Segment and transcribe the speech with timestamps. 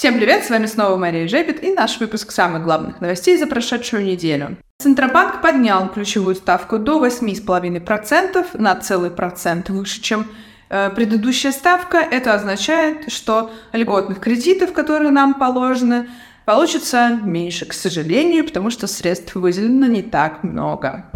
[0.00, 4.02] Всем привет, с вами снова Мария Жепет и наш выпуск самых главных новостей за прошедшую
[4.02, 4.56] неделю.
[4.78, 10.26] Центробанк поднял ключевую ставку до 8,5% на целый процент выше, чем
[10.70, 11.98] э, предыдущая ставка.
[11.98, 16.08] Это означает, что льготных кредитов, которые нам положены,
[16.46, 21.10] получится меньше, к сожалению, потому что средств выделено не так много.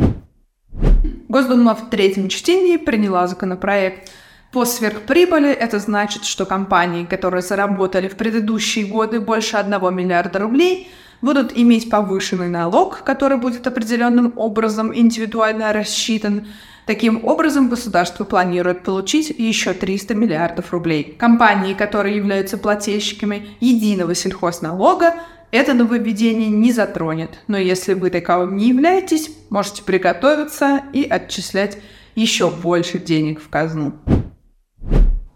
[1.31, 4.11] Госдума в третьем чтении приняла законопроект
[4.55, 5.51] по сверхприбыли.
[5.51, 10.89] Это значит, что компании, которые заработали в предыдущие годы больше 1 миллиарда рублей,
[11.21, 16.47] будут иметь повышенный налог, который будет определенным образом индивидуально рассчитан.
[16.87, 21.17] Таким образом, государство планирует получить еще 300 миллиардов рублей.
[21.19, 25.15] Компании, которые являются плательщиками единого сельхозналога,
[25.51, 27.41] это нововведение не затронет.
[27.49, 31.79] Но если вы таковым не являетесь, можете приготовиться и отчислять
[32.15, 33.95] еще больше денег в казну.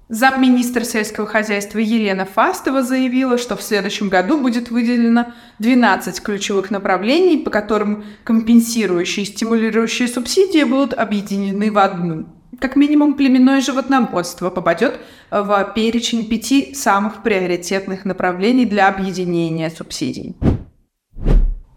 [0.08, 7.36] Замминистра сельского хозяйства Елена Фастова заявила, что в следующем году будет выделено 12 ключевых направлений,
[7.36, 12.26] по которым компенсирующие и стимулирующие субсидии будут объединены в одну.
[12.58, 14.98] Как минимум, племенное животноводство попадет
[15.30, 20.34] в перечень пяти самых приоритетных направлений для объединения субсидий.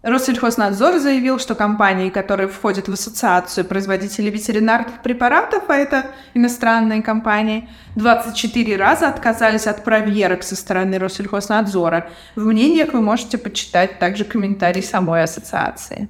[0.02, 7.68] Россельхознадзор заявил, что компании, которые входят в ассоциацию производителей ветеринарных препаратов, а это иностранные компании,
[7.94, 12.10] 24 раза отказались от проверок со стороны Россельхознадзора.
[12.34, 16.08] В мнениях вы можете почитать также комментарий самой ассоциации.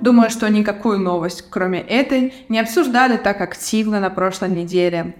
[0.00, 5.16] Думаю, что никакую новость, кроме этой, не обсуждали так активно на прошлой неделе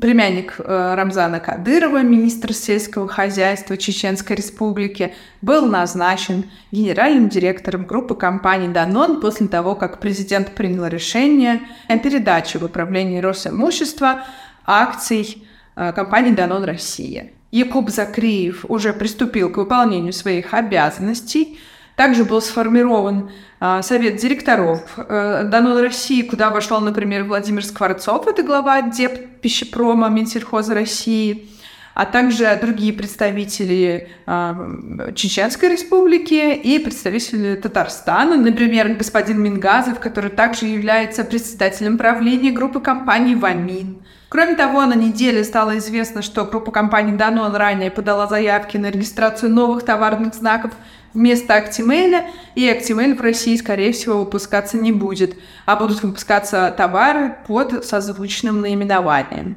[0.00, 8.68] племянник э, Рамзана Кадырова, министр сельского хозяйства Чеченской Республики, был назначен генеральным директором группы компаний
[8.68, 14.24] «Данон» после того, как президент принял решение о передаче в управление Росимущества
[14.64, 17.30] акций э, компании «Данон Россия».
[17.50, 21.58] Якуб Закриев уже приступил к выполнению своих обязанностей–
[21.96, 28.42] также был сформирован а, совет директоров э, Данон России, куда вошел, например, Владимир Скворцов, это
[28.42, 31.48] глава Деп пищепрома Минсельхоза России,
[31.96, 40.66] а также другие представители э, Чеченской республики и представители Татарстана, например, господин Мингазов, который также
[40.66, 44.02] является председателем правления группы компаний «Вамин».
[44.28, 49.50] Кроме того, на неделе стало известно, что группа компаний Данон ранее подала заявки на регистрацию
[49.50, 50.72] новых товарных знаков
[51.14, 55.34] вместо Актимеля, и Актимель в России, скорее всего, выпускаться не будет,
[55.64, 59.56] а будут выпускаться товары под созвучным наименованием.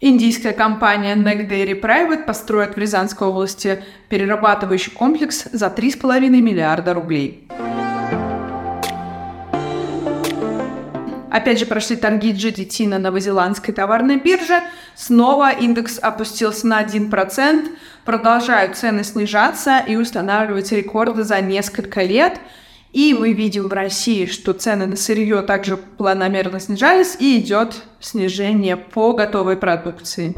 [0.00, 7.48] Индийская компания Neck Dairy Private построит в Рязанской области перерабатывающий комплекс за 3,5 миллиарда рублей.
[11.32, 14.60] Опять же, прошли торги GDT на новозеландской товарной бирже.
[14.94, 17.68] Снова индекс опустился на 1%.
[18.04, 22.40] Продолжают цены снижаться и устанавливать рекорды за несколько лет.
[22.92, 28.76] И мы видим в России, что цены на сырье также планомерно снижались и идет снижение
[28.76, 30.34] по готовой продукции.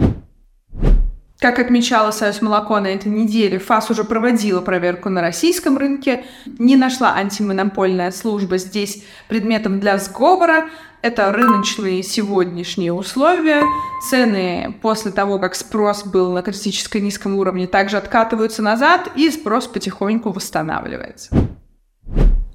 [1.41, 6.25] Как отмечала Союз молоко на этой неделе, ФАС уже проводила проверку на российском рынке,
[6.59, 10.69] не нашла антимонопольная служба здесь предметом для сговора.
[11.01, 13.63] Это рыночные сегодняшние условия.
[14.11, 19.67] Цены после того, как спрос был на критически низком уровне, также откатываются назад, и спрос
[19.67, 21.31] потихоньку восстанавливается.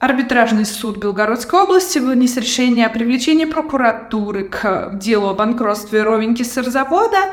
[0.05, 7.17] Арбитражный суд Белгородской области вынес решение о привлечении прокуратуры к делу о банкротстве Ровеньки сырзавода–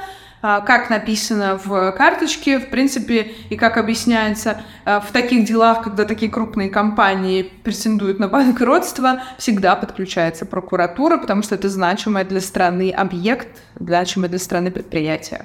[0.44, 6.04] а, как написано в карточке, в принципе, и как объясняется, а, в таких делах, когда
[6.04, 12.90] такие крупные компании претендуют на банкротство, всегда подключается прокуратура, потому что это значимый для страны
[12.90, 15.44] объект, значимое для страны предприятие.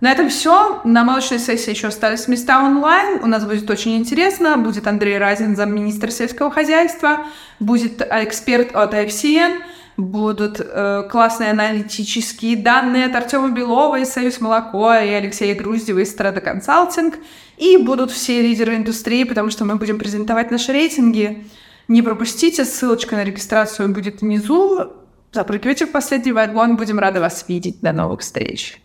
[0.00, 0.80] На этом все.
[0.84, 3.22] На молочной сессии еще остались места онлайн.
[3.22, 4.56] У нас будет очень интересно.
[4.56, 7.20] Будет Андрей Разин, замминистра сельского хозяйства.
[7.58, 9.62] Будет эксперт от FCN
[9.96, 16.10] будут э, классные аналитические данные от Артема Белова из Союз Молоко и Алексея Груздева из
[16.10, 17.18] Страда Консалтинг.
[17.56, 21.46] И будут все лидеры индустрии, потому что мы будем презентовать наши рейтинги.
[21.86, 24.92] Не пропустите, ссылочка на регистрацию будет внизу.
[25.32, 27.80] Запрыгивайте в последний вагон, будем рады вас видеть.
[27.80, 28.80] До новых встреч!